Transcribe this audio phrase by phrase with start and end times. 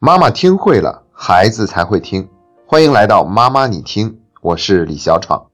[0.00, 2.28] 妈妈听会了，孩子才会听。
[2.64, 5.50] 欢迎来到妈妈你听，我是李小闯。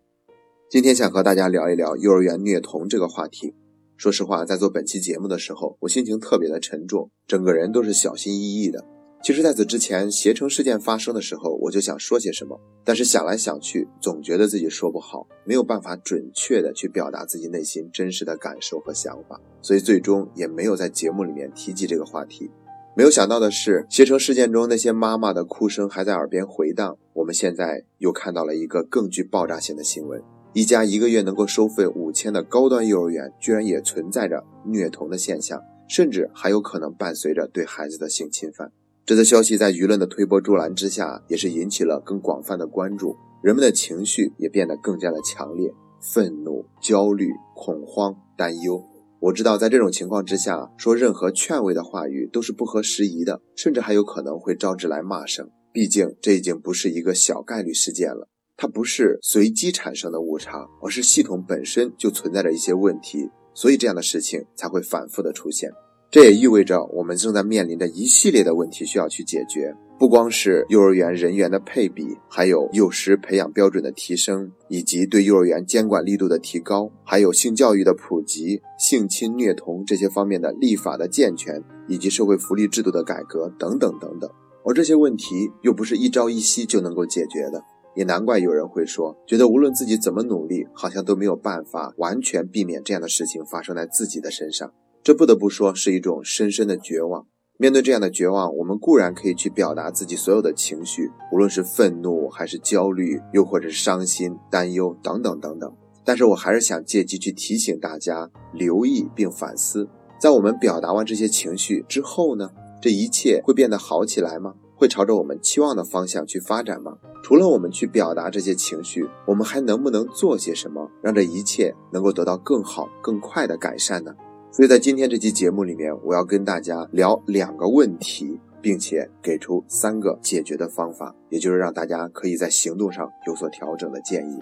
[0.68, 3.54] 今天想和大家聊一聊幼儿园虐童这个话题。
[3.96, 8.84] 说实话，在做本期节目的时候，我心情特别的沉重，整个人都是小心翼翼的。
[9.22, 22.50] 其实，在此之前，携程事件发生的时候，我就想说些什么，但是想来想去，总觉得自己说不好，没有办法准确的去表达自己内心真实的感受和想法，所以最终也没有在节目里面提及这个话题。
[22.96, 26.96] 没有想到的是，携程事件中那些妈妈的哭声还在耳边回荡。
[27.14, 38.70] 我们现在又看到了一个更具爆炸性的新闻：一家一个月能够收费五千的高端幼儿园，居然也存在着虐童的现象，甚至还有可能伴随着对孩子的性侵犯。
[39.04, 48.84] 这则消息在舆论的推波助澜之下，也是引起了更广泛的关注，人们的情绪也变得更加的强烈，愤怒、焦虑、恐慌、担忧。
[49.24, 55.48] 我知道，在这种情况之下，说任何劝慰的话语都是不合时宜的，甚至还有可能会招致来骂声。
[55.72, 65.72] 毕竟，这已经不是一个小概率事件了，它不是随机产生的误差，而是系统本身就存在着一些问题，所以这样的事情才会反复的出现。
[66.10, 69.74] 这也意味着我们正在面临着一系列的问题需要去解决，
[70.04, 84.30] 不光是幼儿园人员的配比，还有幼师培养标准的提升，以及对幼儿园监管力度的提高，还有性教育的普及、性侵虐童这些方面的立法的健全，以及社会福利制度的改革等等等等。
[84.62, 87.64] 而这些问题又不是一朝一夕就能够解决的，
[87.96, 94.70] 也难怪有人会说，觉得无论自己怎么努力，好像都没有办法完全避免这样的事情发生在自己的身上。
[95.02, 97.26] 这不得不说是一种深深的绝望。
[97.56, 105.72] 面对这样的绝望，我们固然可以去表达自己所有的情绪，无论是愤怒还是焦虑，又或者是伤心、担忧等等等等。
[106.04, 109.88] 但是我还是想借机去提醒大家，留意并反思，
[110.20, 112.50] 在我们表达完这些情绪之后呢，
[112.82, 114.54] 这一切会变得好起来吗？
[114.74, 116.98] 会朝着我们期望的方向去发展吗？
[117.22, 124.12] 除了我们去表达这些情绪，我们还能不能做些什么，让这一切能够得到更好、更快的改善呢？
[124.54, 134.38] 所以在今天这期节目里面，我要跟大家聊两个问题，并且给出三个解决的方法，也就是让大家可以在行动上有所调整的建议。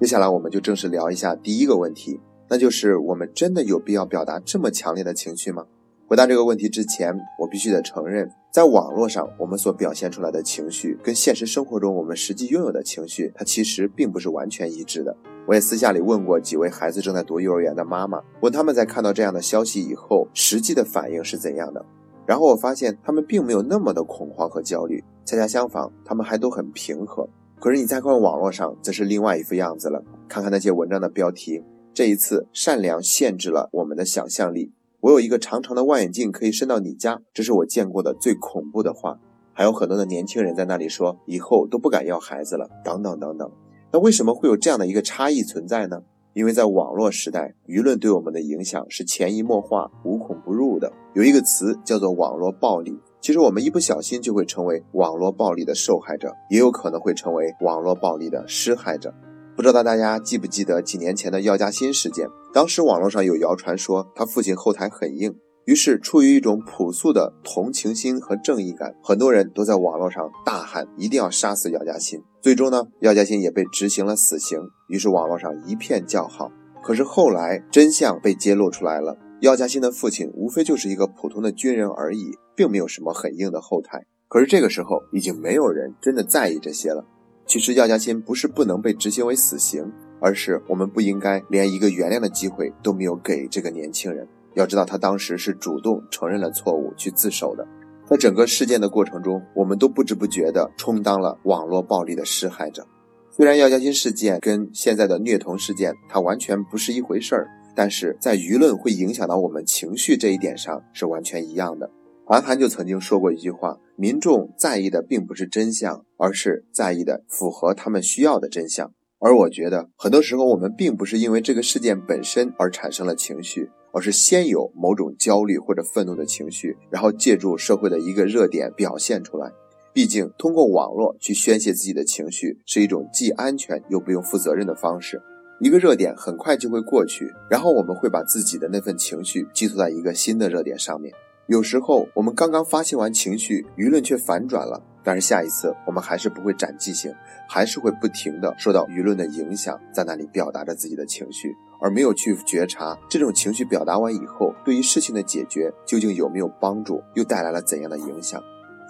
[0.00, 5.66] 接下来我们就正式聊一下第一个问题，那就是我们真的有必要表达这么强烈的情绪吗？
[6.08, 15.16] 回答这个问题之前，我必须得承认，在网络上我们所表现出来的情绪，跟现实生活中我们实际拥有的情绪，它其实并不是完全一致的。
[15.48, 21.82] 我也私下里问过几位孩子正在读幼儿园的妈妈，问他们在看到这样的消息以后，实际的反应是怎样的。
[22.26, 27.26] 然后我发现他们并没有那么的恐慌和焦虑，恰恰相反，他们还都很平和。
[27.58, 30.04] 可是你再看网络上，则是另外一副样子了。
[30.28, 31.62] 看看那些文章的标题，
[31.94, 34.74] 这一次善良限制了我们的想象力。
[35.00, 39.18] 我有一个长长的望远镜，可以伸到你家，这是我见过的最恐怖的话。
[39.54, 43.50] 还有很多的年轻人在那里说，以后都不敢要孩子了，等等等等。
[43.90, 46.02] 那为什么会有这样的一个差异存在呢？
[46.34, 50.92] 因为在网络时代，舆论对我们的影响是潜移默化、无孔不入的。
[51.14, 59.12] 有一个词叫做网络暴力，其实我们一不小心就会成为网络暴力的受害者，也有可能会成为网络暴力的施害者。
[59.56, 62.28] 不知道大家记不记得几年前的药家鑫事件？
[62.54, 65.34] 当时网络上有谣传说他父亲后台很硬，
[65.68, 72.22] 于是出于一种朴素的同情心和正义感，很多人都在网络上大喊一定要杀死药家鑫。
[72.40, 74.58] 最终呢，药家鑫也被执行了死刑，
[74.88, 76.50] 于是网络上一片叫好。
[76.82, 84.06] 可是后来真相被揭露出来了，药家鑫的父亲无非就是一个普通的军人而已，并没有什么很硬的后台。
[84.26, 87.04] 可是这个时候已经没有人真的在意这些了。
[87.44, 94.26] 其实药家鑫不是不能被执行为死刑，而是我们不应该连一个原谅的机会都没有给这个年轻人。
[94.58, 97.66] 要知道，他当时是主动承认了错误去自首的。
[98.06, 102.86] 在整个事件的过程中，我们都不知不觉地充当了网络暴力的施害者。
[103.30, 111.90] 虽然药家鑫事件跟现在的虐童事件它完全不是一回事儿，但是在舆论会影响到我们情绪这一点上是完全一样的。
[112.24, 129.52] 韩寒就曾经说过一句话：“民众在意的并不是真相，而是在意的符合他们需要的真相。”而我觉得，很多时候我们并不是因为这个事件本身而产生了情绪，而是先有某种焦虑或者愤怒的情绪，然后借助社会的一个热点表现出来。
[129.92, 135.20] 毕竟，通过网络去宣泄自己的情绪是一种既安全又不用负责任的方式。
[135.60, 141.12] 一个热点很快就会过去，然后我们会把自己的那份情绪寄托在一个新的热点上面。
[141.46, 144.80] 有时候我们刚刚发泄完情绪，舆论却反转了。
[145.08, 147.10] 但是下一次我们还是不会长记性，
[147.48, 158.38] 还是会不停的受到舆论的影响，在那里表达着自己的情绪，而没有去觉察这种情绪表达完以后，对于事情的解决究竟有没有帮助，又带来了怎样的影响。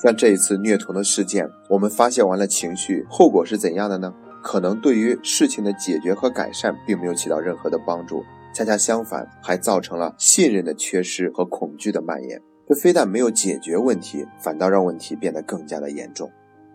[0.02, 4.12] 像这一次虐童的事件，我们发泄完了情绪，后果是怎样的呢？
[4.42, 12.42] 可能对于事情的解决和改善并没有起到任何的帮助，恰恰相反，还造成了信任的缺失和恐惧的蔓延。
[12.68, 16.30] 这非但没有解决问题，反倒让问题变得更加的严重。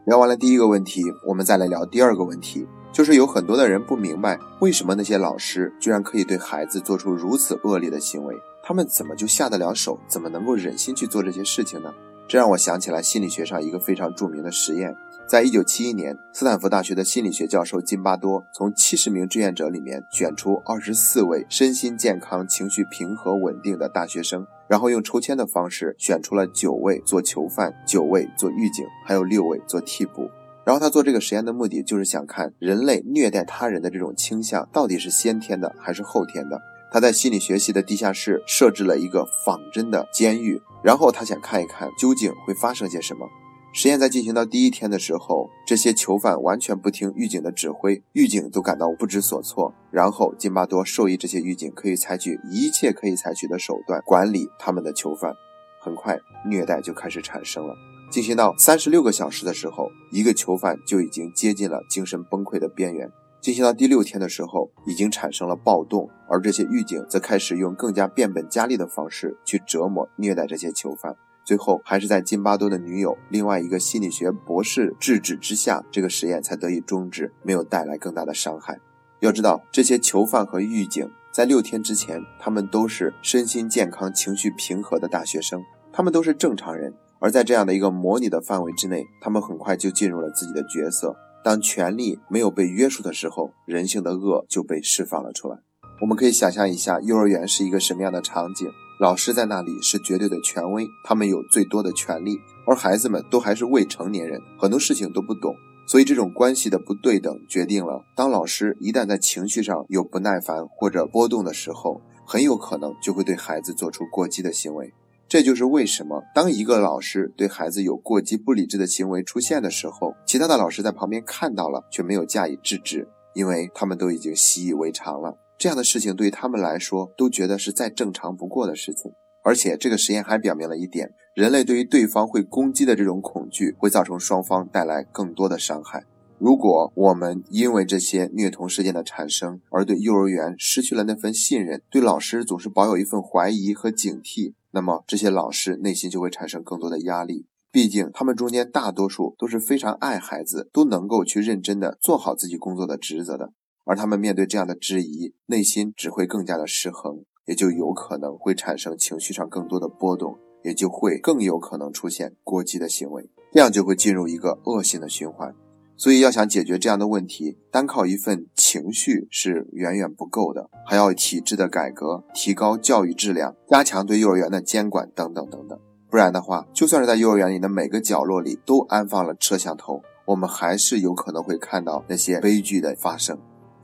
[0.05, 11.93] 聊完了第一个问题，我们再来聊第二个问题，就是有很多的人不明白，为什么那些老师居然可以对孩子做出如此恶劣的行为，他们怎么就下得了手，怎么能够忍心去做这些事情呢？
[12.27, 14.95] 这让我想起来心理学上一个非常著名的实验。
[15.27, 30.31] 在一九七一年，斯坦福大学的心理学教授金巴多从七十名志愿者里面选出二十四位身心健康、情绪平和稳定的大学生，然后用抽签的方式选出了九位做囚犯、九位做狱警，还有六位做替补。
[30.65, 36.59] 然后他做这个实验的目的就是想看人类虐待他人的这种倾向到底是先天的还是后天的。
[36.91, 43.27] 他在心理学系的地下室设置了一个仿真的监狱，然后他想看一看究竟会发生些什么。
[43.75, 49.73] 实验在进行到第一天的时候，这些囚犯完全不听狱警的指挥，狱警都感到不知所措。
[49.89, 55.33] 然后金巴多授意这些狱警可以采取一切可以采取的手段管理他们的囚犯。
[55.81, 57.73] 很快，虐待就开始产生了。
[58.11, 63.11] 进行到三十六个小时的时候，一个囚犯就已经接近了精神崩溃的边缘。
[63.41, 71.15] 进行到第六天的时候，已经产生了暴动，而这些狱警则开始用更加变本加厉的方式去折磨、虐待这些囚犯。
[71.43, 78.79] 最后还是在津巴多的女友另外一个心理学博士制止之下，这个实验才得以终止，没有带来更大的伤害。
[79.19, 85.61] 要知道，这些囚犯和狱警在六天之前，他们都是身心健康、情绪平和的大学生，
[85.91, 86.93] 他们都是正常人。
[87.19, 91.15] 而在这样的一个模拟的范围之内，他们很快就进入了自己的角色。
[91.41, 95.57] 当权力没有被约束的时候，人性的恶就被释放了出来。
[96.01, 98.67] 我们可以想象一下，幼儿园是一个什么样的场景？
[99.03, 105.53] 老师在那里是绝对的权威，他们有最多的权利，而孩子们都还是未成年人，很多事情都不懂，
[105.85, 114.93] 所以这种关系的不对等决定了，当老师一旦在情绪上有不耐烦或者波动的时候，很有可能就会对孩子做出过激的行为。
[115.27, 125.39] 这就是为什么当一个老师对孩子有过激不理智的行为出现的时候，其他的老师在旁边看到了却没有加以制止，因为他们都已经习以为常了。
[125.63, 129.13] 这样的事情对于他们来说都觉得是再正常不过的事情，
[129.45, 136.03] 而且这个实验还表明了一点：人类对于对方会攻击的这种恐惧，会造成双方带来更多的伤害。
[136.37, 147.47] 如果我们因为这些虐童事件的产生而对幼儿园失去了那份信任，对老师总是保有一份怀疑和警惕，那么这些老师内心就会产生更多的压力。
[147.71, 153.53] 毕竟他们中间大多数都是非常爱孩子，都能够去认真的做好自己工作的职责的。
[153.85, 165.53] 而他们面对这样的质疑，内心只会更加的失衡，也就有可能会产生情绪上更多的波动，也就会更有可能出现过激的行为，这样就会进入一个恶性的循环。
[165.95, 175.79] 所以，要想解决这样的问题，单靠一份情绪是远远不够的，还要体制的改革，提高教育质量，加强对幼儿园的监管等等等等。
[176.09, 183.37] 不然的话，就算是在幼儿园里的每个角落里都安放了摄像头，我们还是有可能会看到那些悲剧的发生。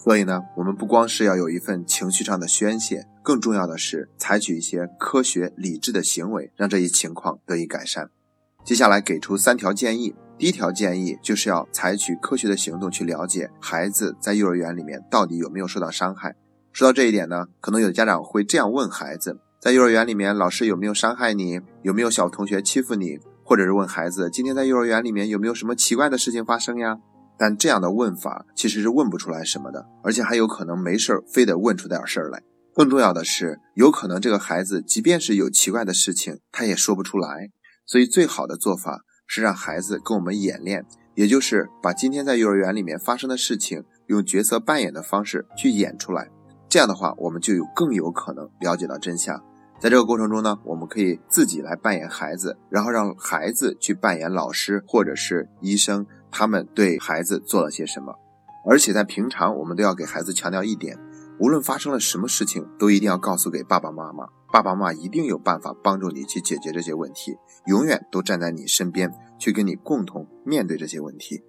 [0.10, 8.10] 所以呢，我们不光是要有一份情绪上的宣泄，更重要的是采取一些科学理智的行为，让这一情况得以改善。
[8.64, 10.16] 接下来给出三条建议。
[10.36, 16.36] 第一条建议就是要采取科学的行动去了解孩子在幼儿园里面到底有没有受到伤害。
[16.74, 21.62] 说到这一点呢，可能有的家长会这样问孩子：在幼儿园里面，老师有没有伤害你？
[21.84, 23.20] 有没有小同学欺负你？
[23.44, 26.98] 或者是问孩子：今天在幼儿园里面有没有什么奇怪的事情发生呀？
[27.40, 32.44] 但这样的问法其实是问不出来什么的，而且还有可能没事儿非得问出点事儿来。
[32.76, 37.50] 更重要的是，有可能这个孩子即便是有奇怪的事情，他也说不出来。
[37.86, 46.30] 所以最好的做法是让孩子跟我们演练，也就是把今天在幼儿园里面发生的事情用角色扮演的方式去演出来。
[46.68, 49.42] 这样的话，我们就有更有可能了解到真相。
[49.80, 56.06] 在这个过程中呢，我们可以自己来扮演孩子，然后让孩子去扮演老师或者是医生。
[56.32, 58.16] 他们对孩子做了些什么？
[58.70, 60.98] 而且在平常，我们都要给孩子强调一点：
[61.40, 64.28] 无论发生了什么事情，都一定要告诉给爸爸妈妈。
[64.52, 71.44] 爸爸妈妈一定有办法帮助你去解决这些问题，永远都站在你身边，去跟你共同面对这些问题。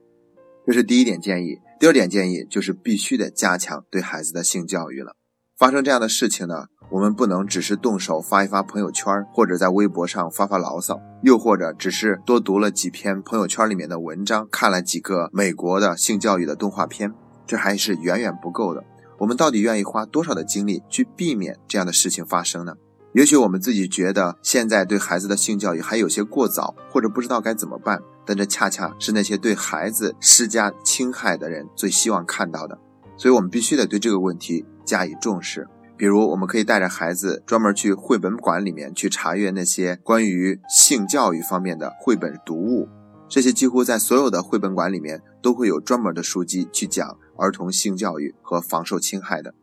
[0.66, 1.58] 这是第一点建议。
[1.80, 5.16] 第二点建议就是必须得加强对孩子的性教育了。
[5.60, 6.68] 发生这样的事情呢？
[6.90, 17.12] 我们不能只是动手发一发朋友圈，或者在微博上发发牢骚，又或者只是多读了几篇朋友圈里面的文章，看了几个美国的性教育的动画片，
[17.46, 18.82] 这还是远远不够的。
[19.18, 22.76] 我们到底愿意花多少的精力去避免这样的事情发生呢？
[23.12, 32.78] 也许我们自己觉得现在对孩子的性教育还有些过早，或者不知道该怎么办，但这恰恰是那些对孩子施加侵害的人最希望看到的。
[33.18, 35.68] 所以，我们必须得对这个问题加以重视。
[35.96, 42.88] 比如，我们可以带着孩子专门去绘本馆里面去查阅那些关于性教育方面的绘本读物。
[43.28, 49.54] 这些几乎在所有的绘本馆里面都会有专门的书籍去讲儿童性教育和防受侵害的。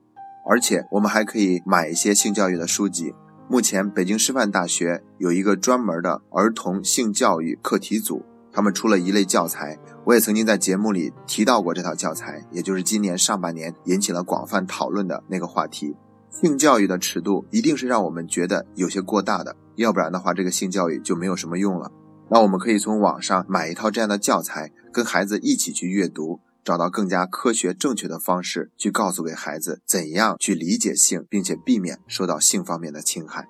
[0.50, 3.14] 而且，我们还可以买一些性教育的书籍。
[3.50, 9.78] 目前，北京师范大学有一个专门的儿童性教育课题组，他们出了一类教材。
[10.08, 15.98] 我也曾经在节目里提到过这套教材，也就是今年上半年引起了广泛讨论的那个话题。
[16.32, 21.92] 性教育的尺度一定是让我们觉得有些过大的，要不然的话，这个性教育就没有什么用了。
[22.30, 26.40] 那我们可以从网上买一套这样的教材，跟孩子一起去阅读。
[26.64, 33.46] 找到更加科学正确的方式去告诉给孩子怎样去理解性，并且避免受到性方面的侵害。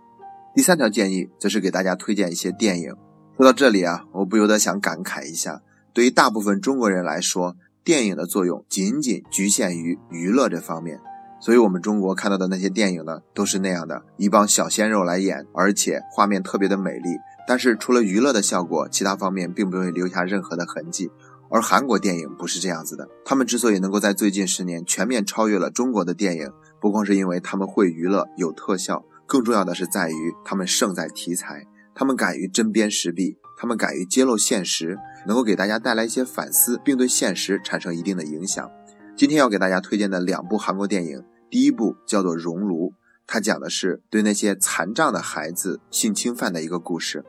[0.56, 2.96] 第三条建议则是给大家推荐一些电影。
[3.36, 5.62] 说到这里啊，我不由得想感慨一下：
[5.98, 11.00] 对于大部分中国人来说，电影的作用仅仅局限于娱乐这方面。
[11.42, 17.18] 所以，我们中国看到的那些电影呢，都是那样的一帮小鲜肉来演，而且画面特别的美丽。
[17.48, 21.10] 但是，除了娱乐的效果，其他方面并不会留下任何的痕迹。
[21.50, 38.72] 而韩国电影不是这样子的，他们之所以能够在最近十年全面超越了中国的电影，不光是因为他们会娱乐、有特效，更重要的是在于他们胜在题材，他们敢于针砭时弊，他们敢于揭露现实，能够给大家带来一些反思，并对现实产生一定的影响。
[39.16, 42.90] 今天要给大家推荐的两部韩国电影，第一部叫做《熔炉》，
[43.26, 47.20] 它讲的是对那些残障的孩子性侵犯的一个故事。《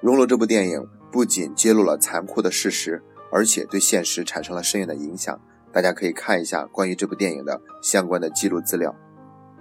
[0.00, 3.02] 熔炉》这部电影不仅揭露了残酷的事实。
[3.34, 5.40] 而且对现实产生了深远的影响，
[5.72, 8.94] 大家可以看一下关于这部电影的相关的记录资料。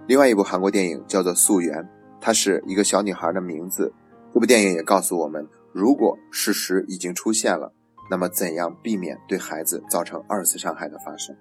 [0.07, 1.77] 另外一部韩国电影叫做《溯源》，
[2.19, 3.93] 它是一个小女孩的名字。
[4.33, 7.73] 这部电影也告诉我们，如果事实已经出现了，
[8.09, 11.35] 那么怎样避免对孩子造成二次伤害的发生？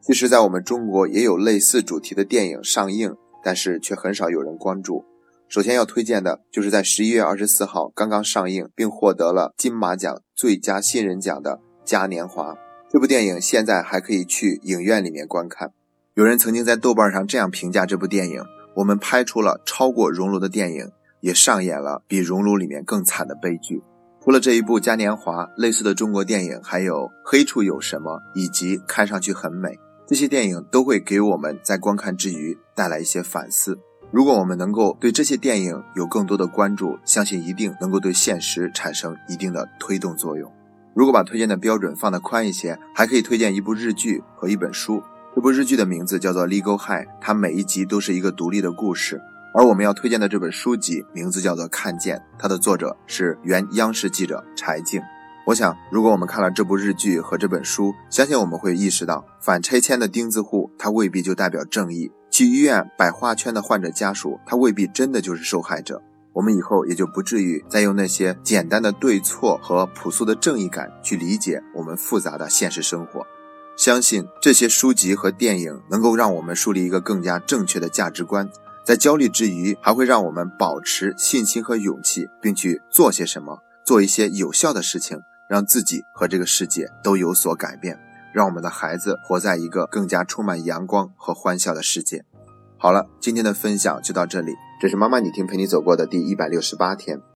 [0.00, 5.04] 其实，在我们中国也有类似主题的电影上映，但是却很少有人关注。
[5.48, 11.52] 首先要推荐的就是在十一月二十四号刚刚上映并获得了金马奖最佳新人奖的
[11.84, 12.52] 《嘉年华》
[12.88, 15.72] 这部电影，现在还可以去影院里面观看。
[16.14, 18.40] 有人曾经在豆瓣上这样评价这部电影：
[18.76, 23.82] 我们拍出了超过《熔炉》的电影，也上演了比《熔炉》里面更惨的悲剧。
[24.22, 29.68] 除了这一部《嘉年华》，类似的中国电影还有《黑处有什么》以及《看上去很美》，
[30.06, 33.78] 这些电影都会给我们在观看之余带来一些反思。
[34.12, 40.50] 如果我们能够对这些电影有更多的关注，相信一定能够对现实产生一定的推动作用。
[40.94, 45.02] 如果把推荐的标准放得宽一些，还可以推荐一部日剧和一本书。
[45.34, 49.20] 这部日剧的名字叫做《Legal High》，它每一集都是一个独立的故事。
[49.56, 55.00] 而我们要推荐的这本书籍名字叫做《看见》，它的作者是原央视记者柴静。
[55.46, 62.12] 我想，如果我们看了这部日剧和这本书，相信我们会意识到，反拆迁的钉子户他未必就代表正义。
[62.30, 66.02] 去医院摆花圈的患者家属，他未必真的就是受害者。
[66.34, 73.26] 我们以后也就不至于再用那些简单的对错和朴素的正义感去理解我们复杂的现实生活。
[73.74, 78.50] 相信这些书籍和电影能够让我们树立一个更加正确的价值观，
[78.86, 85.18] 在焦虑之余，还会让我们保持信心和勇气，并去做些什么，做一些有效的事情，
[85.50, 87.98] 让自己和这个世界都有所改变。
[88.32, 92.24] 让我们的孩子活在一个更加充满阳光和欢笑的世界。
[92.78, 94.52] 好了，今天的分享就到这里。
[94.80, 97.20] 这是妈妈你听陪你走过的第一百六十八天。